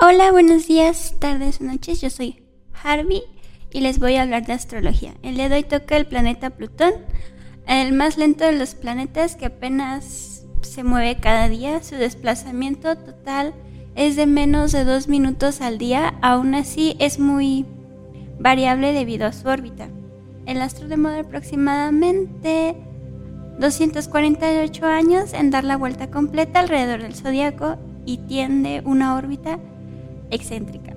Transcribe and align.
Hola, 0.00 0.30
buenos 0.30 0.68
días, 0.68 1.16
tardes, 1.18 1.60
noches. 1.60 2.00
Yo 2.00 2.08
soy 2.08 2.40
Harvey 2.84 3.24
y 3.72 3.80
les 3.80 3.98
voy 3.98 4.14
a 4.14 4.22
hablar 4.22 4.46
de 4.46 4.52
astrología. 4.52 5.14
El 5.24 5.34
día 5.34 5.48
de 5.48 5.56
hoy 5.56 5.64
toca 5.64 5.96
el 5.96 6.06
planeta 6.06 6.50
Plutón, 6.50 6.92
el 7.66 7.92
más 7.94 8.16
lento 8.16 8.44
de 8.44 8.52
los 8.52 8.76
planetas 8.76 9.34
que 9.34 9.46
apenas 9.46 10.46
se 10.62 10.84
mueve 10.84 11.16
cada 11.20 11.48
día. 11.48 11.82
Su 11.82 11.96
desplazamiento 11.96 12.96
total 12.96 13.54
es 13.96 14.14
de 14.14 14.26
menos 14.26 14.70
de 14.70 14.84
dos 14.84 15.08
minutos 15.08 15.60
al 15.60 15.78
día. 15.78 16.14
Aún 16.22 16.54
así 16.54 16.94
es 17.00 17.18
muy 17.18 17.66
variable 18.38 18.92
debido 18.92 19.26
a 19.26 19.32
su 19.32 19.48
órbita. 19.48 19.88
El 20.46 20.62
astro 20.62 20.86
demora 20.86 21.22
aproximadamente 21.22 22.76
248 23.58 24.86
años 24.86 25.32
en 25.32 25.50
dar 25.50 25.64
la 25.64 25.76
vuelta 25.76 26.08
completa 26.08 26.60
alrededor 26.60 27.02
del 27.02 27.16
zodiaco 27.16 27.78
y 28.06 28.18
tiende 28.18 28.80
una 28.84 29.16
órbita 29.16 29.58
excéntrica. 30.30 30.94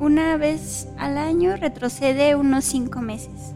Una 0.00 0.36
vez 0.36 0.88
al 0.98 1.16
año 1.16 1.56
retrocede 1.56 2.34
unos 2.34 2.64
5 2.64 3.00
meses. 3.00 3.54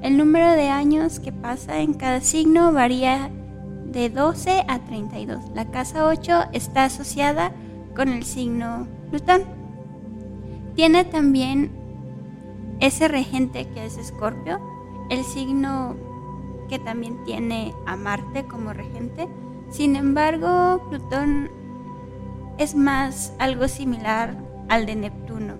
El 0.00 0.16
número 0.16 0.52
de 0.52 0.68
años 0.68 1.18
que 1.18 1.32
pasa 1.32 1.80
en 1.80 1.94
cada 1.94 2.20
signo 2.20 2.72
varía 2.72 3.30
de 3.86 4.10
12 4.10 4.64
a 4.68 4.78
32. 4.80 5.50
La 5.54 5.70
casa 5.70 6.06
8 6.06 6.50
está 6.52 6.84
asociada 6.84 7.52
con 7.96 8.08
el 8.08 8.24
signo 8.24 8.86
Plutón. 9.10 9.42
Tiene 10.74 11.04
también 11.04 11.70
ese 12.80 13.08
regente 13.08 13.66
que 13.68 13.86
es 13.86 13.96
Escorpio, 13.96 14.60
el 15.10 15.24
signo 15.24 15.96
que 16.68 16.78
también 16.78 17.22
tiene 17.24 17.72
a 17.86 17.96
Marte 17.96 18.44
como 18.44 18.72
regente. 18.72 19.28
Sin 19.70 19.96
embargo, 19.96 20.86
Plutón 20.90 21.50
es 22.58 22.74
más 22.74 23.32
algo 23.38 23.68
similar 23.68 24.36
al 24.68 24.86
de 24.86 24.96
Neptuno, 24.96 25.54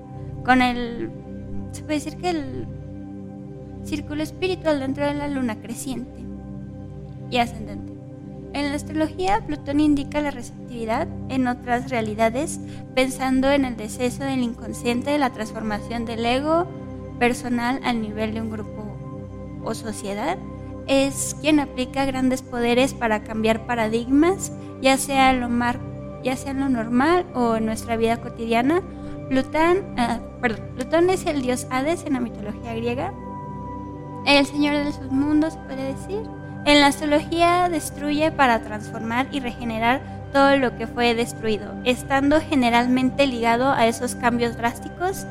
con 0.45 0.63
el, 0.63 1.11
se 1.73 1.83
puede 1.83 1.95
decir 1.95 2.17
que 2.17 2.31
el 2.31 2.67
círculo 3.85 4.23
espiritual 4.23 4.81
dentro 4.81 5.07
de 5.07 5.15
la 5.15 5.29
luna 5.29 5.61
creciente 5.61 6.25
y 7.31 7.39
ascendente. 7.39 7.93
En 8.53 8.69
la 8.69 8.77
astrología, 8.77 9.45
Plutón 9.45 9.81
indica 9.81 10.21
la 10.21 10.31
receptividad 10.31 11.09
en 11.29 11.49
otras 11.49 11.91
realidades, 11.91 12.61
pensando 12.95 13.51
en 13.51 13.65
el 13.65 13.77
deceso 13.77 14.23
del 14.23 14.43
inconsciente, 14.43 15.19
la 15.19 15.31
transformación 15.31 16.05
del 16.05 16.25
ego 16.25 16.69
personal 17.19 17.81
al 17.83 18.01
nivel 18.01 18.33
de 18.33 18.41
un 18.41 18.51
grupo 18.51 18.85
o 19.65 19.75
sociedad. 19.75 20.39
Es 20.87 21.37
quien 21.41 21.59
aplica 21.59 22.05
grandes 22.05 22.43
poderes 22.43 22.95
para 22.95 23.25
cambiar 23.25 23.67
paradigmas, 23.67 24.53
ya 24.81 24.99
sea 24.99 25.33
lo 25.33 25.49
marco 25.49 25.94
ya 26.25 26.37
sea 26.37 26.51
en 26.53 26.61
lo 26.61 26.69
normal 26.69 27.27
o 27.35 27.57
en 27.57 27.67
nuestra 27.67 27.97
vida 27.97 28.17
cotidiana. 28.17 28.81
Plutón, 29.29 29.95
ah, 29.97 30.19
Plutón 30.41 31.11
es 31.11 31.27
el 31.27 31.43
dios 31.43 31.67
Hades 31.71 32.05
en 32.05 32.15
la 32.15 32.21
mitología 32.21 32.75
griega, 32.75 33.13
el 34.27 34.47
señor 34.47 34.77
de 34.77 34.85
los 34.85 35.01
mundos, 35.11 35.57
puede 35.67 35.95
decir. 35.95 36.23
En 36.65 36.81
la 36.81 36.87
astrología 36.87 37.69
destruye 37.69 38.33
para 38.33 38.61
transformar 38.61 39.29
y 39.31 39.41
regenerar 39.41 40.01
todo 40.33 40.57
lo 40.57 40.77
que 40.77 40.87
fue 40.87 41.15
destruido, 41.15 41.75
estando 41.85 42.41
generalmente 42.41 43.27
ligado 43.27 43.71
a 43.71 43.87
esos 43.87 44.15
cambios 44.15 44.57
drásticos, 44.57 45.27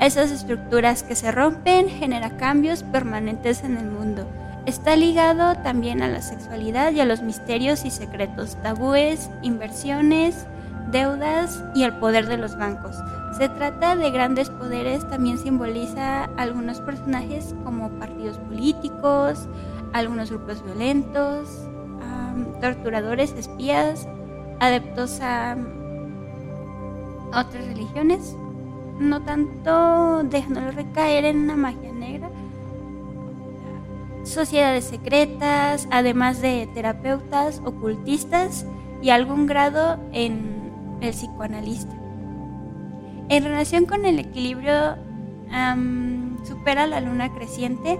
esas 0.00 0.30
estructuras 0.30 1.02
que 1.02 1.16
se 1.16 1.32
rompen, 1.32 1.88
genera 1.88 2.36
cambios 2.36 2.82
permanentes 2.84 3.64
en 3.64 3.76
el 3.76 3.86
mundo. 3.86 4.26
Está 4.66 4.94
ligado 4.94 5.54
también 5.62 6.02
a 6.02 6.08
la 6.08 6.22
sexualidad 6.22 6.92
y 6.92 7.00
a 7.00 7.04
los 7.04 7.22
misterios 7.22 7.84
y 7.84 7.90
secretos, 7.90 8.56
tabúes, 8.62 9.30
inversiones, 9.42 10.46
deudas 10.90 11.64
y 11.74 11.84
el 11.84 11.94
poder 11.94 12.26
de 12.26 12.36
los 12.36 12.56
bancos. 12.56 12.96
Se 13.38 13.48
trata 13.48 13.96
de 13.96 14.10
grandes 14.10 14.50
poderes, 14.50 15.08
también 15.08 15.38
simboliza 15.38 16.24
algunos 16.36 16.80
personajes 16.80 17.54
como 17.64 17.88
partidos 17.98 18.38
políticos, 18.38 19.48
algunos 19.92 20.30
grupos 20.30 20.62
violentos, 20.64 21.48
torturadores, 22.60 23.32
espías, 23.32 24.06
adeptos 24.60 25.20
a 25.22 25.56
otras 27.28 27.66
religiones, 27.66 28.36
no 28.98 29.22
tanto 29.22 30.22
dejándolo 30.24 30.70
recaer 30.72 31.24
en 31.24 31.38
una 31.38 31.56
magia 31.56 31.92
negra, 31.92 32.30
sociedades 34.24 34.84
secretas, 34.84 35.88
además 35.90 36.40
de 36.40 36.68
terapeutas, 36.74 37.60
ocultistas 37.64 38.66
y 39.02 39.10
algún 39.10 39.46
grado 39.46 39.98
en 40.12 40.98
el 41.00 41.10
psicoanalista. 41.12 41.94
En 43.28 43.44
relación 43.44 43.86
con 43.86 44.04
el 44.04 44.18
equilibrio, 44.18 44.96
supera 46.44 46.86
la 46.86 47.00
luna 47.00 47.32
creciente, 47.32 47.98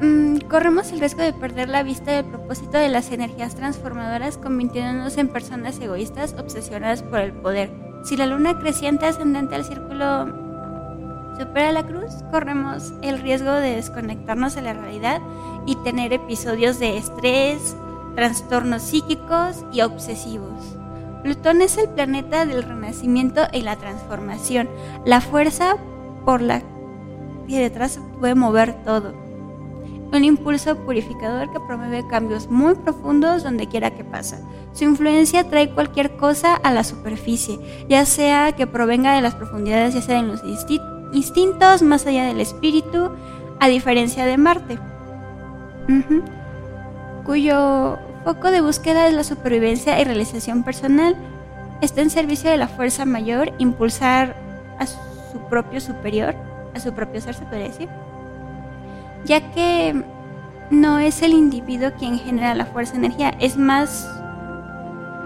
mm, 0.00 0.38
corremos 0.48 0.92
el 0.92 1.00
riesgo 1.00 1.22
de 1.22 1.32
perder 1.32 1.68
la 1.68 1.82
vista 1.82 2.12
del 2.12 2.24
propósito 2.24 2.78
de 2.78 2.88
las 2.88 3.10
energías 3.10 3.54
transformadoras, 3.54 4.38
convirtiéndonos 4.38 5.16
en 5.18 5.28
personas 5.28 5.80
egoístas 5.80 6.34
obsesionadas 6.38 7.02
por 7.02 7.20
el 7.20 7.32
poder. 7.32 7.70
Si 8.04 8.16
la 8.16 8.26
luna 8.26 8.58
creciente 8.58 9.06
ascendente 9.06 9.56
al 9.56 9.64
círculo 9.64 10.47
supera 11.38 11.72
la 11.72 11.86
cruz, 11.86 12.12
corremos 12.30 12.92
el 13.02 13.20
riesgo 13.20 13.52
de 13.52 13.76
desconectarnos 13.76 14.54
de 14.54 14.62
la 14.62 14.72
realidad 14.72 15.20
y 15.66 15.76
tener 15.76 16.12
episodios 16.12 16.78
de 16.78 16.96
estrés, 16.96 17.76
trastornos 18.14 18.82
psíquicos 18.82 19.64
y 19.72 19.82
obsesivos. 19.82 20.76
Plutón 21.22 21.62
es 21.62 21.76
el 21.78 21.88
planeta 21.88 22.46
del 22.46 22.62
renacimiento 22.62 23.42
y 23.52 23.62
la 23.62 23.76
transformación, 23.76 24.68
la 25.04 25.20
fuerza 25.20 25.76
por 26.24 26.40
la 26.40 26.62
que 27.46 27.58
detrás 27.58 28.00
puede 28.18 28.34
mover 28.34 28.74
todo. 28.84 29.14
Un 30.12 30.24
impulso 30.24 30.76
purificador 30.84 31.52
que 31.52 31.60
promueve 31.60 32.06
cambios 32.08 32.48
muy 32.48 32.74
profundos 32.74 33.42
donde 33.42 33.68
quiera 33.68 33.90
que 33.90 34.04
pasa. 34.04 34.40
Su 34.72 34.84
influencia 34.84 35.48
trae 35.48 35.70
cualquier 35.70 36.16
cosa 36.16 36.54
a 36.54 36.72
la 36.72 36.82
superficie, 36.82 37.58
ya 37.88 38.06
sea 38.06 38.52
que 38.52 38.66
provenga 38.66 39.14
de 39.14 39.22
las 39.22 39.34
profundidades, 39.34 39.94
ya 39.94 40.02
sea 40.02 40.18
en 40.18 40.28
los 40.28 40.42
distintos 40.42 40.97
instintos 41.12 41.82
más 41.82 42.06
allá 42.06 42.24
del 42.24 42.40
espíritu, 42.40 43.10
a 43.60 43.68
diferencia 43.68 44.24
de 44.24 44.36
Marte, 44.36 44.78
cuyo 47.24 47.98
foco 48.24 48.50
de 48.50 48.60
búsqueda 48.60 49.08
es 49.08 49.14
la 49.14 49.24
supervivencia 49.24 50.00
y 50.00 50.04
realización 50.04 50.62
personal, 50.62 51.16
está 51.80 52.02
en 52.02 52.10
servicio 52.10 52.50
de 52.50 52.56
la 52.56 52.68
fuerza 52.68 53.04
mayor, 53.04 53.52
impulsar 53.58 54.36
a 54.78 54.86
su 54.86 55.38
propio 55.48 55.80
superior, 55.80 56.34
a 56.74 56.80
su 56.80 56.92
propio 56.92 57.20
ser, 57.20 57.34
se 57.34 57.44
puede 57.46 57.70
ya 59.24 59.50
que 59.52 60.04
no 60.70 60.98
es 60.98 61.22
el 61.22 61.32
individuo 61.32 61.90
quien 61.98 62.18
genera 62.18 62.54
la 62.54 62.66
fuerza 62.66 62.96
energía, 62.96 63.34
es 63.40 63.56
más 63.56 64.08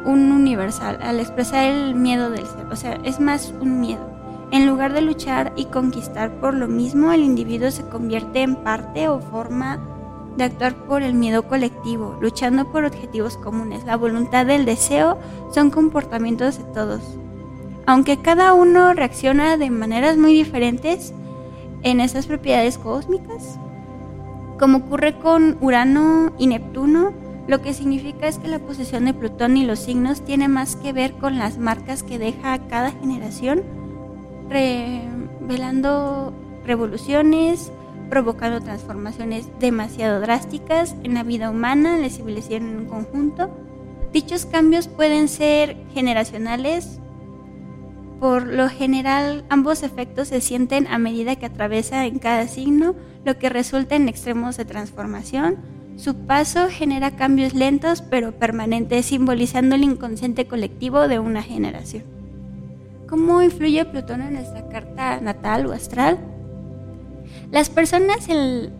un 0.04 0.32
universal, 0.32 0.98
al 1.02 1.20
expresar 1.20 1.64
el 1.64 1.94
miedo 1.94 2.30
del 2.30 2.46
ser, 2.46 2.66
o 2.70 2.76
sea, 2.76 2.98
es 3.04 3.20
más 3.20 3.52
un 3.60 3.80
miedo. 3.80 4.11
En 4.52 4.66
lugar 4.66 4.92
de 4.92 5.00
luchar 5.00 5.54
y 5.56 5.64
conquistar 5.64 6.38
por 6.38 6.52
lo 6.52 6.68
mismo, 6.68 7.10
el 7.10 7.22
individuo 7.22 7.70
se 7.70 7.88
convierte 7.88 8.42
en 8.42 8.56
parte 8.56 9.08
o 9.08 9.18
forma 9.18 9.80
de 10.36 10.44
actuar 10.44 10.74
por 10.84 11.02
el 11.02 11.14
miedo 11.14 11.48
colectivo, 11.48 12.18
luchando 12.20 12.70
por 12.70 12.84
objetivos 12.84 13.38
comunes. 13.38 13.84
La 13.84 13.96
voluntad 13.96 14.44
del 14.44 14.66
deseo 14.66 15.16
son 15.54 15.70
comportamientos 15.70 16.58
de 16.58 16.64
todos. 16.64 17.00
Aunque 17.86 18.18
cada 18.18 18.52
uno 18.52 18.92
reacciona 18.92 19.56
de 19.56 19.70
maneras 19.70 20.18
muy 20.18 20.34
diferentes 20.34 21.14
en 21.82 22.00
esas 22.00 22.26
propiedades 22.26 22.76
cósmicas, 22.76 23.58
como 24.58 24.78
ocurre 24.78 25.18
con 25.18 25.56
Urano 25.62 26.30
y 26.36 26.46
Neptuno, 26.46 27.14
lo 27.48 27.62
que 27.62 27.72
significa 27.72 28.28
es 28.28 28.38
que 28.38 28.48
la 28.48 28.58
posición 28.58 29.06
de 29.06 29.14
Plutón 29.14 29.56
y 29.56 29.64
los 29.64 29.78
signos 29.78 30.20
tiene 30.20 30.46
más 30.46 30.76
que 30.76 30.92
ver 30.92 31.14
con 31.14 31.38
las 31.38 31.56
marcas 31.56 32.02
que 32.02 32.18
deja 32.18 32.58
cada 32.68 32.90
generación 32.90 33.62
revelando 34.52 36.32
revoluciones, 36.64 37.72
provocando 38.10 38.60
transformaciones 38.60 39.48
demasiado 39.58 40.20
drásticas 40.20 40.94
en 41.02 41.14
la 41.14 41.22
vida 41.22 41.50
humana, 41.50 41.96
en 41.96 42.02
la 42.02 42.10
civilización 42.10 42.68
en 42.68 42.76
un 42.80 42.86
conjunto. 42.86 43.50
Dichos 44.12 44.44
cambios 44.44 44.88
pueden 44.88 45.28
ser 45.28 45.76
generacionales. 45.94 46.98
Por 48.20 48.46
lo 48.46 48.68
general, 48.68 49.44
ambos 49.48 49.82
efectos 49.82 50.28
se 50.28 50.40
sienten 50.40 50.86
a 50.86 50.98
medida 50.98 51.36
que 51.36 51.46
atraviesa 51.46 52.06
en 52.06 52.18
cada 52.18 52.46
signo, 52.46 52.94
lo 53.24 53.38
que 53.38 53.48
resulta 53.48 53.96
en 53.96 54.08
extremos 54.08 54.58
de 54.58 54.66
transformación. 54.66 55.56
Su 55.96 56.14
paso 56.14 56.68
genera 56.68 57.16
cambios 57.16 57.54
lentos 57.54 58.02
pero 58.02 58.32
permanentes, 58.32 59.06
simbolizando 59.06 59.74
el 59.74 59.84
inconsciente 59.84 60.46
colectivo 60.46 61.08
de 61.08 61.18
una 61.18 61.42
generación. 61.42 62.21
¿Cómo 63.12 63.42
influye 63.42 63.84
Plutón 63.84 64.22
en 64.22 64.32
nuestra 64.32 64.66
carta 64.70 65.20
natal 65.20 65.66
o 65.66 65.72
astral? 65.72 66.18
Las 67.50 67.68
personas 67.68 68.26
en 68.30 68.72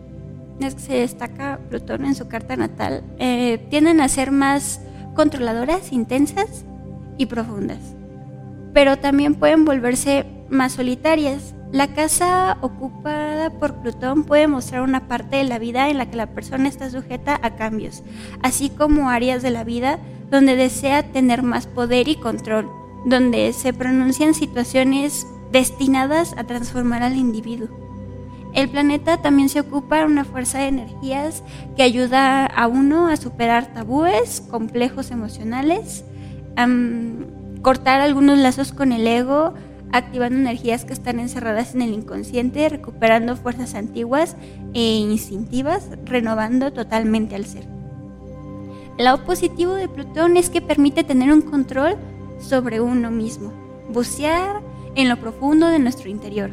las 0.59 0.73
que 0.73 0.81
se 0.81 0.93
destaca 0.93 1.59
Plutón 1.69 2.03
en 2.03 2.15
su 2.15 2.27
carta 2.27 2.55
natal 2.55 3.03
eh, 3.19 3.63
tienden 3.69 4.01
a 4.01 4.07
ser 4.07 4.31
más 4.31 4.81
controladoras, 5.13 5.91
intensas 5.91 6.65
y 7.19 7.27
profundas. 7.27 7.77
pero 8.73 8.97
también 8.97 9.35
pueden 9.35 9.65
volverse 9.65 10.25
más 10.49 10.71
solitarias. 10.71 11.53
La 11.71 11.93
casa 11.93 12.57
ocupada 12.61 13.51
por 13.51 13.83
Plutón 13.83 14.23
puede 14.23 14.47
mostrar 14.47 14.81
una 14.81 15.07
parte 15.07 15.35
de 15.35 15.43
la 15.43 15.59
vida 15.59 15.91
en 15.91 15.99
la 15.99 16.07
que 16.09 16.17
la 16.17 16.33
persona 16.33 16.69
está 16.69 16.89
sujeta 16.89 17.39
a 17.43 17.55
cambios, 17.55 18.01
así 18.41 18.71
como 18.71 19.11
áreas 19.11 19.43
de 19.43 19.51
la 19.51 19.63
vida 19.63 19.99
donde 20.31 20.55
desea 20.55 21.03
tener 21.03 21.43
más 21.43 21.67
poder 21.67 22.07
y 22.07 22.15
control, 22.15 22.67
donde 23.05 23.51
se 23.53 23.73
pronuncian 23.73 24.33
situaciones 24.33 25.27
destinadas 25.51 26.33
a 26.37 26.43
transformar 26.45 27.03
al 27.03 27.17
individuo. 27.17 27.69
El 28.53 28.69
planeta 28.69 29.17
también 29.17 29.49
se 29.49 29.59
ocupa 29.59 29.99
de 29.99 30.05
una 30.05 30.25
fuerza 30.25 30.59
de 30.59 30.67
energías 30.67 31.43
que 31.75 31.83
ayuda 31.83 32.45
a 32.45 32.67
uno 32.67 33.07
a 33.07 33.17
superar 33.17 33.73
tabúes, 33.73 34.41
complejos 34.41 35.09
emocionales, 35.09 36.05
a 36.55 36.67
cortar 37.63 38.01
algunos 38.01 38.37
lazos 38.37 38.71
con 38.71 38.91
el 38.91 39.07
ego, 39.07 39.55
activando 39.91 40.37
energías 40.37 40.85
que 40.85 40.93
están 40.93 41.19
encerradas 41.19 41.73
en 41.73 41.81
el 41.81 41.93
inconsciente, 41.93 42.69
recuperando 42.69 43.35
fuerzas 43.35 43.73
antiguas 43.73 44.35
e 44.73 44.97
instintivas, 44.97 45.89
renovando 46.05 46.73
totalmente 46.73 47.35
al 47.35 47.45
ser. 47.45 47.67
El 48.97 49.05
lado 49.05 49.23
positivo 49.23 49.73
de 49.73 49.87
Plutón 49.87 50.37
es 50.37 50.51
que 50.51 50.61
permite 50.61 51.03
tener 51.03 51.31
un 51.31 51.41
control 51.41 51.95
sobre 52.39 52.81
uno 52.81 53.11
mismo, 53.11 53.53
bucear 53.89 54.61
en 54.95 55.09
lo 55.09 55.17
profundo 55.17 55.67
de 55.67 55.79
nuestro 55.79 56.09
interior, 56.09 56.51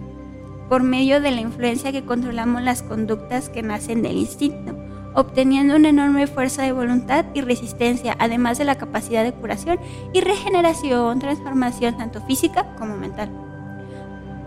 por 0.69 0.82
medio 0.82 1.21
de 1.21 1.31
la 1.31 1.41
influencia 1.41 1.93
que 1.93 2.05
controlamos 2.05 2.62
las 2.62 2.82
conductas 2.82 3.49
que 3.49 3.62
nacen 3.62 4.03
del 4.03 4.17
instinto 4.17 4.77
obteniendo 5.15 5.77
una 5.77 5.88
enorme 5.88 6.27
fuerza 6.27 6.62
de 6.62 6.73
voluntad 6.73 7.25
y 7.35 7.41
resistencia, 7.41 8.17
además 8.19 8.59
de 8.59 8.65
la 8.65 8.77
capacidad 8.77 9.25
de 9.25 9.32
curación 9.32 9.79
y 10.12 10.21
regeneración, 10.21 11.19
transformación 11.19 11.97
tanto 11.97 12.21
física 12.23 12.75
como 12.79 12.97
mental. 12.97 13.31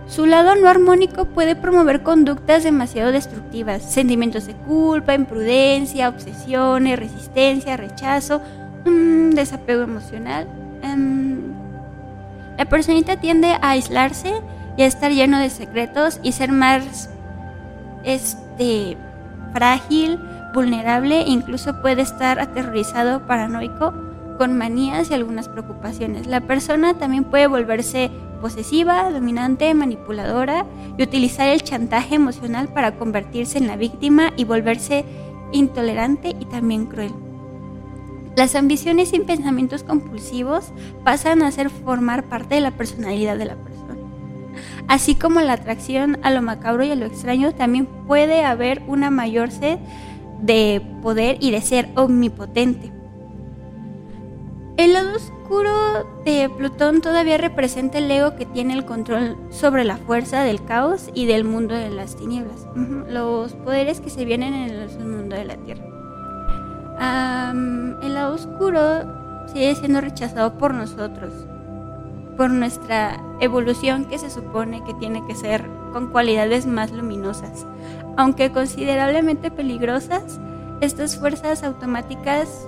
Su 0.08 0.26
lado 0.26 0.56
no 0.56 0.68
armónico 0.68 1.26
puede 1.26 1.56
promover 1.56 2.04
conductas 2.04 2.64
demasiado 2.64 3.12
destructivas, 3.12 3.94
sentimientos 3.94 4.46
de 4.46 4.54
culpa, 4.54 5.16
imprudencia, 5.16 6.10
obsesiones, 6.10 7.00
resistencia, 7.00 7.78
rechazo, 7.78 8.42
mm, 8.86 9.32
desapego 9.32 9.82
emocional. 9.84 10.48
Em, 10.84 11.23
la 12.58 12.66
personita 12.66 13.20
tiende 13.20 13.52
a 13.54 13.72
aislarse 13.72 14.34
y 14.78 14.84
a 14.84 14.86
estar 14.86 15.12
lleno 15.12 15.40
de 15.40 15.50
secretos 15.50 16.20
y 16.24 16.32
ser 16.32 16.52
más 16.52 17.10
este, 18.04 18.98
frágil, 19.54 20.20
vulnerable 20.54 21.24
incluso 21.28 21.82
puede 21.82 22.02
estar 22.02 22.40
aterrorizado, 22.40 23.26
paranoico, 23.26 23.94
con 24.38 24.58
manías 24.58 25.10
y 25.10 25.14
algunas 25.14 25.48
preocupaciones. 25.48 26.28
La 26.28 26.42
persona 26.42 26.96
también 26.96 27.24
puede 27.24 27.48
volverse 27.48 28.12
posesiva, 28.42 29.10
dominante, 29.10 29.74
manipuladora 29.74 30.66
y 30.98 31.04
utilizar 31.04 31.48
el 31.48 31.64
chantaje 31.64 32.16
emocional 32.16 32.68
para 32.68 32.98
convertirse 32.98 33.58
en 33.58 33.68
la 33.68 33.78
víctima 33.78 34.34
y 34.36 34.44
volverse 34.44 35.06
intolerante 35.54 36.36
y 36.40 36.46
también 36.46 36.88
cruel. 36.88 37.23
Las 38.36 38.56
ambiciones 38.56 39.14
y 39.14 39.20
pensamientos 39.20 39.84
compulsivos 39.84 40.72
pasan 41.04 41.44
a 41.44 41.52
ser 41.52 41.70
formar 41.70 42.24
parte 42.24 42.56
de 42.56 42.62
la 42.62 42.72
personalidad 42.72 43.38
de 43.38 43.46
la 43.46 43.56
persona. 43.56 43.98
Así 44.88 45.16
como 45.16 45.40
la 45.42 45.54
atracción 45.54 46.18
a 46.24 46.32
lo 46.32 46.42
macabro 46.42 46.84
y 46.84 46.92
a 46.92 46.96
lo 46.96 47.06
extraño, 47.06 47.54
también 47.54 47.86
puede 48.08 48.44
haber 48.44 48.82
una 48.88 49.12
mayor 49.12 49.52
sed 49.52 49.78
de 50.42 50.82
poder 51.02 51.38
y 51.40 51.52
de 51.52 51.62
ser 51.62 51.90
omnipotente. 51.96 52.92
El 54.78 54.94
lado 54.94 55.16
oscuro 55.16 55.72
de 56.26 56.50
Plutón 56.50 57.02
todavía 57.02 57.38
representa 57.38 58.00
el 58.00 58.10
ego 58.10 58.36
que 58.36 58.48
tiene 58.48 58.74
el 58.74 58.86
control 58.86 59.38
sobre 59.52 59.84
la 59.84 59.98
fuerza 59.98 60.42
del 60.42 60.64
caos 60.66 61.12
y 61.14 61.28
del 61.28 61.44
mundo 61.44 61.76
de 61.76 61.92
las 61.92 62.16
tinieblas, 62.16 62.68
los 63.08 63.54
poderes 63.54 64.02
que 64.02 64.10
se 64.10 64.26
vienen 64.26 64.56
en 64.56 64.72
el 64.72 65.06
mundo 65.06 65.36
de 65.36 65.46
la 65.46 65.58
Tierra. 65.58 65.93
El 67.00 68.14
lado 68.14 68.36
oscuro 68.36 69.48
sigue 69.48 69.76
siendo 69.76 70.02
rechazado 70.02 70.58
por 70.58 70.74
nosotros, 70.74 71.34
por 72.38 72.50
nuestra 72.50 73.20
evolución 73.40 74.06
que 74.06 74.18
se 74.18 74.30
supone 74.30 74.84
que 74.84 74.94
tiene 74.96 75.26
que 75.26 75.36
ser 75.36 75.66
con 75.92 76.08
cualidades 76.12 76.66
más 76.66 76.92
luminosas. 76.92 77.66
Aunque 78.18 78.52
considerablemente 78.52 79.52
peligrosas, 79.52 80.40
estas 80.82 81.18
fuerzas 81.18 81.64
automáticas 81.64 82.68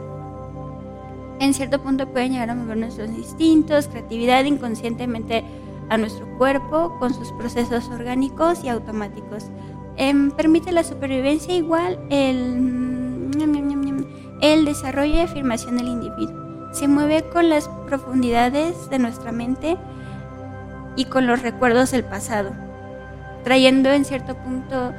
en 1.40 1.54
cierto 1.54 1.82
punto 1.82 2.08
pueden 2.08 2.32
llegar 2.32 2.50
a 2.50 2.56
mover 2.56 2.78
nuestros 2.78 3.10
instintos, 3.10 3.88
creatividad 3.88 4.46
inconscientemente 4.46 5.44
a 5.90 5.98
nuestro 5.98 6.26
cuerpo 6.38 6.96
con 7.00 7.14
sus 7.14 7.32
procesos 7.34 7.90
orgánicos 7.90 8.64
y 8.64 8.70
automáticos. 8.70 9.46
Em, 9.98 10.32
permite 10.32 10.72
la 10.72 10.84
supervivencia 10.84 11.56
igual 11.56 12.00
el, 12.10 12.85
el 14.54 14.66
desarrollo 14.66 15.16
y 15.16 15.20
afirmación 15.20 15.78
del 15.78 15.88
individuo. 15.88 16.70
Se 16.72 16.88
mueve 16.88 17.24
con 17.30 17.50
las 17.50 17.68
profundidades 17.88 18.90
de 18.92 19.00
nuestra 19.00 19.32
mente 19.32 19.76
y 20.96 21.06
con 21.06 21.26
los 21.26 21.42
recuerdos 21.42 21.92
del 21.92 22.04
pasado, 22.04 22.52
trayendo 23.44 23.92
en 23.92 24.06
cierto 24.06 24.36
punto 24.36 24.94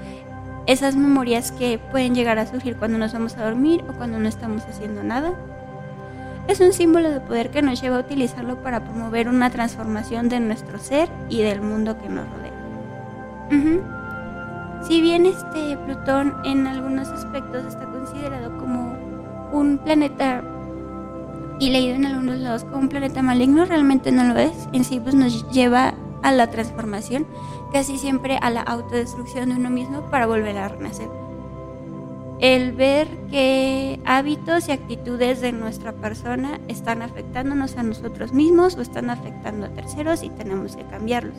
esas 0.66 0.96
memorias 0.96 1.52
que 1.52 1.78
pueden 1.78 2.16
llegar 2.16 2.40
a 2.40 2.46
surgir 2.46 2.76
cuando 2.76 2.98
nos 2.98 3.12
vamos 3.12 3.36
a 3.36 3.44
dormir 3.44 3.84
o 3.88 3.92
cuando 3.92 4.18
no 4.18 4.28
estamos 4.28 4.64
haciendo 4.64 5.04
nada. 5.04 5.32
Es 6.48 6.60
un 6.60 6.72
símbolo 6.72 7.10
de 7.10 7.20
poder 7.20 7.50
que 7.50 7.62
nos 7.62 7.80
lleva 7.80 7.98
a 7.98 8.00
utilizarlo 8.00 8.62
para 8.62 8.82
promover 8.82 9.28
una 9.28 9.50
transformación 9.50 10.28
de 10.28 10.40
nuestro 10.40 10.78
ser 10.78 11.08
y 11.28 11.42
del 11.42 11.60
mundo 11.60 11.96
que 11.98 12.08
nos 12.08 12.26
rodea. 12.28 12.52
Si 14.82 15.00
bien 15.00 15.26
este 15.26 15.76
Plutón 15.84 16.34
en 16.44 16.66
algunos 16.66 17.08
aspectos 17.08 17.64
está 17.64 17.84
considerado 17.86 18.56
como 18.58 18.85
un 19.58 19.78
planeta 19.78 20.42
y 21.58 21.70
leído 21.70 21.94
en 21.94 22.06
algunos 22.06 22.38
lados 22.38 22.64
como 22.64 22.78
un 22.78 22.88
planeta 22.88 23.22
maligno, 23.22 23.64
realmente 23.64 24.12
no 24.12 24.24
lo 24.24 24.38
es. 24.38 24.68
En 24.72 24.84
sí 24.84 25.00
pues 25.00 25.14
nos 25.14 25.50
lleva 25.50 25.94
a 26.22 26.32
la 26.32 26.48
transformación, 26.48 27.26
casi 27.72 27.98
siempre 27.98 28.38
a 28.40 28.50
la 28.50 28.62
autodestrucción 28.62 29.50
de 29.50 29.56
uno 29.56 29.70
mismo 29.70 30.02
para 30.10 30.26
volver 30.26 30.58
a 30.58 30.68
renacer. 30.68 31.08
El 32.38 32.72
ver 32.72 33.08
que 33.30 33.98
hábitos 34.04 34.68
y 34.68 34.72
actitudes 34.72 35.40
de 35.40 35.52
nuestra 35.52 35.92
persona 35.92 36.60
están 36.68 37.00
afectándonos 37.00 37.76
a 37.76 37.82
nosotros 37.82 38.32
mismos 38.34 38.76
o 38.76 38.82
están 38.82 39.08
afectando 39.08 39.66
a 39.66 39.70
terceros 39.70 40.22
y 40.22 40.28
tenemos 40.28 40.76
que 40.76 40.84
cambiarlos. 40.84 41.36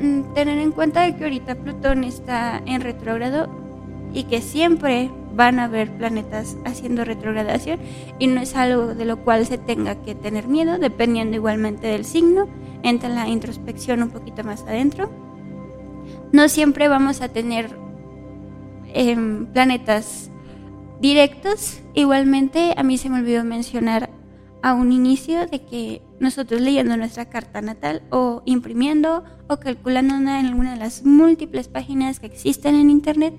Mm, 0.00 0.32
tener 0.32 0.58
en 0.58 0.72
cuenta 0.72 1.14
que 1.14 1.24
ahorita 1.24 1.56
Plutón 1.56 2.04
está 2.04 2.62
en 2.64 2.80
retrógrado 2.80 3.48
y 4.14 4.24
que 4.24 4.40
siempre 4.40 5.10
van 5.34 5.58
a 5.58 5.64
haber 5.64 5.90
planetas 5.90 6.56
haciendo 6.64 7.04
retrogradación 7.04 7.78
y 8.18 8.26
no 8.26 8.40
es 8.40 8.54
algo 8.56 8.94
de 8.94 9.04
lo 9.04 9.24
cual 9.24 9.46
se 9.46 9.58
tenga 9.58 10.02
que 10.02 10.14
tener 10.14 10.48
miedo, 10.48 10.78
dependiendo 10.78 11.36
igualmente 11.36 11.86
del 11.86 12.04
signo, 12.04 12.48
entra 12.82 13.08
la 13.08 13.28
introspección 13.28 14.02
un 14.02 14.10
poquito 14.10 14.44
más 14.44 14.62
adentro. 14.62 15.10
No 16.32 16.48
siempre 16.48 16.88
vamos 16.88 17.20
a 17.20 17.28
tener 17.28 17.76
em, 18.92 19.46
planetas 19.46 20.30
directos, 21.00 21.80
igualmente 21.94 22.74
a 22.76 22.82
mí 22.82 22.98
se 22.98 23.10
me 23.10 23.18
olvidó 23.18 23.44
mencionar 23.44 24.10
a 24.62 24.72
un 24.72 24.92
inicio 24.92 25.46
de 25.46 25.60
que 25.62 26.00
nosotros 26.20 26.60
leyendo 26.60 26.96
nuestra 26.96 27.26
carta 27.26 27.60
natal 27.60 28.02
o 28.10 28.42
imprimiendo 28.46 29.22
o 29.46 29.58
calculando 29.58 30.14
en 30.14 30.28
alguna 30.28 30.72
de 30.72 30.78
las 30.78 31.04
múltiples 31.04 31.68
páginas 31.68 32.18
que 32.18 32.26
existen 32.26 32.74
en 32.74 32.88
internet, 32.88 33.34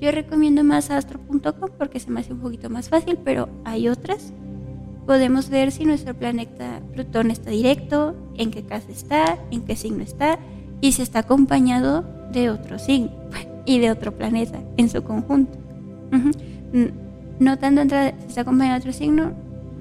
yo 0.00 0.10
recomiendo 0.10 0.64
más 0.64 0.90
astro.com 0.90 1.70
porque 1.78 2.00
se 2.00 2.10
me 2.10 2.20
hace 2.20 2.32
un 2.32 2.40
poquito 2.40 2.70
más 2.70 2.88
fácil, 2.88 3.18
pero 3.24 3.48
hay 3.64 3.88
otras. 3.88 4.32
Podemos 5.06 5.50
ver 5.50 5.70
si 5.70 5.84
nuestro 5.84 6.14
planeta 6.14 6.80
Plutón 6.92 7.30
está 7.30 7.50
directo, 7.50 8.14
en 8.36 8.50
qué 8.50 8.62
casa 8.62 8.90
está, 8.90 9.38
en 9.50 9.62
qué 9.62 9.76
signo 9.76 10.02
está 10.02 10.38
y 10.80 10.92
si 10.92 11.02
está 11.02 11.20
acompañado 11.20 12.04
de 12.32 12.50
otro 12.50 12.78
signo 12.78 13.12
y 13.66 13.78
de 13.78 13.90
otro 13.90 14.12
planeta 14.12 14.60
en 14.76 14.88
su 14.88 15.02
conjunto. 15.02 15.58
No 17.38 17.58
tanto 17.58 17.82
si 17.82 18.26
está 18.26 18.42
acompañado 18.42 18.74
de 18.74 18.80
otro 18.80 18.92
signo, 18.92 19.32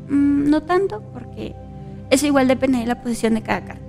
mm, 0.09 0.49
no 0.49 0.63
tanto 0.63 1.01
porque 1.13 1.55
eso 2.09 2.27
igual 2.27 2.47
depende 2.47 2.79
de 2.79 2.85
la 2.85 3.01
posición 3.01 3.33
de 3.33 3.41
cada 3.41 3.65
carta. 3.65 3.83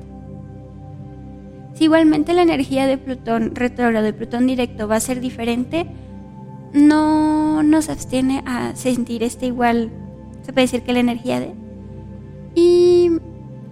Si 1.74 1.84
igualmente 1.84 2.32
la 2.34 2.42
energía 2.42 2.86
de 2.86 2.98
Plutón 2.98 3.54
retrógrado 3.54 4.06
y 4.06 4.12
Plutón 4.12 4.46
directo 4.46 4.86
va 4.86 4.96
a 4.96 5.00
ser 5.00 5.20
diferente, 5.20 5.86
no 6.74 7.62
nos 7.62 7.88
abstiene 7.88 8.42
a 8.44 8.74
sentir 8.74 9.22
este 9.22 9.46
igual, 9.46 9.90
se 10.42 10.52
puede 10.52 10.66
decir 10.66 10.82
que 10.82 10.92
la 10.92 11.00
energía 11.00 11.40
de... 11.40 11.54
Y 12.54 13.10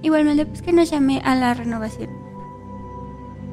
igualmente 0.00 0.46
pues 0.46 0.62
que 0.62 0.72
nos 0.72 0.90
llame 0.90 1.20
a 1.24 1.34
la 1.34 1.52
renovación. 1.52 2.08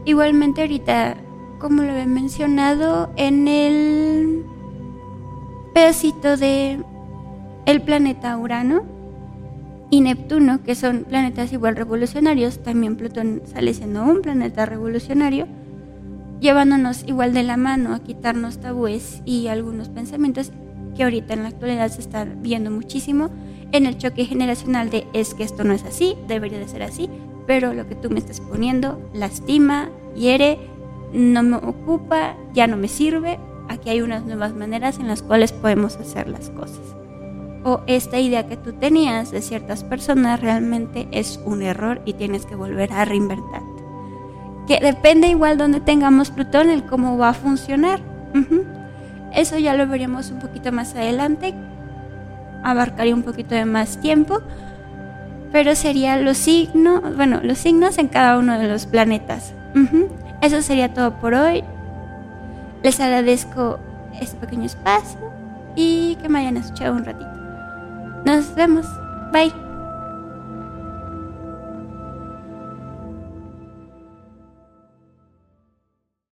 Igualmente 0.06 0.62
ahorita, 0.62 1.18
como 1.60 1.84
lo 1.84 1.96
he 1.96 2.06
mencionado, 2.06 3.12
en 3.18 3.48
el 3.48 4.46
pedacito 5.74 6.38
de 6.38 6.79
el 7.65 7.82
planeta 7.82 8.38
Urano, 8.38 9.00
y 9.91 10.01
Neptuno, 10.01 10.63
que 10.63 10.75
son 10.75 11.06
planetas 11.06 11.51
igual 11.51 11.75
revolucionarios, 11.75 12.60
también 12.60 12.96
Plutón 12.96 13.41
sale 13.46 13.74
siendo 13.74 14.03
un 14.03 14.22
planeta 14.22 14.65
revolucionario, 14.65 15.48
llevándonos 16.39 17.03
igual 17.08 17.34
de 17.34 17.43
la 17.43 17.58
mano 17.58 17.93
a 17.93 18.00
quitarnos 18.00 18.60
tabúes 18.60 19.22
y 19.25 19.48
algunos 19.48 19.89
pensamientos 19.89 20.51
que 20.96 21.03
ahorita 21.03 21.34
en 21.34 21.43
la 21.43 21.50
actualidad 21.50 21.89
se 21.89 22.01
están 22.01 22.41
viendo 22.41 22.72
muchísimo 22.72 23.29
en 23.72 23.86
el 23.86 23.98
choque 23.98 24.25
generacional 24.25 24.89
de 24.89 25.05
es 25.13 25.34
que 25.34 25.43
esto 25.43 25.63
no 25.63 25.74
es 25.74 25.84
así, 25.84 26.15
debería 26.27 26.60
de 26.60 26.67
ser 26.67 26.84
así, 26.84 27.10
pero 27.46 27.74
lo 27.74 27.88
que 27.88 27.96
tú 27.96 28.10
me 28.10 28.19
estás 28.19 28.41
poniendo 28.41 29.00
lastima, 29.13 29.89
hiere, 30.15 30.58
no 31.13 31.43
me 31.43 31.58
ocupa, 31.58 32.36
ya 32.53 32.67
no 32.67 32.77
me 32.77 32.88
sirve, 32.88 33.39
aquí 33.67 33.89
hay 33.89 34.01
unas 34.01 34.25
nuevas 34.25 34.55
maneras 34.55 35.00
en 35.00 35.08
las 35.08 35.22
cuales 35.22 35.51
podemos 35.51 35.98
hacer 35.98 36.27
las 36.29 36.50
cosas 36.50 36.96
o 37.63 37.81
esta 37.88 38.19
idea 38.19 38.48
que 38.48 38.58
tú 38.58 38.74
tenías 38.74 39.31
de 39.31 39.41
ciertas 39.41 39.84
personas 39.84 40.41
realmente 40.41 41.08
es 41.12 41.39
un 41.46 41.62
error 41.62 42.01
y 42.05 42.13
tienes 42.13 42.46
que 42.46 42.55
volver 42.55 42.91
a 42.93 43.05
reinventarte. 43.05 43.69
Que 44.70 44.80
depende 44.80 45.28
igual 45.28 45.58
donde 45.58 45.80
tengamos 45.80 46.30
Plutón, 46.30 46.70
el 46.70 46.84
cómo 46.84 47.18
va 47.18 47.30
a 47.30 47.34
funcionar. 47.34 48.00
Eso 49.34 49.58
ya 49.58 49.74
lo 49.74 49.88
veríamos 49.88 50.30
un 50.30 50.38
poquito 50.38 50.72
más 50.72 50.94
adelante, 50.94 51.56
abarcaría 52.64 53.16
un 53.16 53.24
poquito 53.24 53.56
de 53.56 53.66
más 53.66 53.98
tiempo, 54.00 54.42
pero 55.52 55.74
sería 55.76 56.18
los 56.18 56.38
signos, 56.38 57.16
bueno, 57.16 57.40
los 57.42 57.58
signos 57.58 57.98
en 57.98 58.10
cada 58.10 58.38
uno 58.38 58.60
de 58.60 58.68
los 58.68 58.86
planetas. 58.86 59.54
Eso 60.42 60.62
sería 60.62 60.94
todo 60.94 61.20
por 61.20 61.34
hoy. 61.34 61.64
Les 62.84 63.00
agradezco 63.00 63.80
este 64.22 64.38
pequeño 64.38 64.66
espacio 64.66 65.20
y 65.76 66.16
que 66.22 66.30
me 66.30 66.40
hayan 66.40 66.58
escuchado 66.58 66.94
un 66.94 67.06
ratito. 67.06 67.32
Nos 68.24 68.54
vemos. 68.54 68.86
Bye. 69.34 69.69